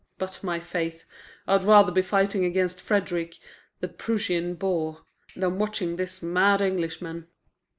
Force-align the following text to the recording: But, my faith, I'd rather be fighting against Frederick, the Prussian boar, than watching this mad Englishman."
But, 0.17 0.43
my 0.43 0.59
faith, 0.59 1.05
I'd 1.45 1.63
rather 1.63 1.91
be 1.91 2.01
fighting 2.01 2.43
against 2.43 2.81
Frederick, 2.81 3.35
the 3.81 3.87
Prussian 3.87 4.55
boar, 4.55 5.03
than 5.35 5.59
watching 5.59 5.95
this 5.97 6.23
mad 6.23 6.59
Englishman." 6.59 7.27